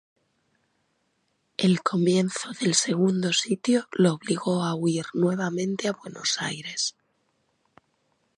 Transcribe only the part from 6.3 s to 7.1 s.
Aires.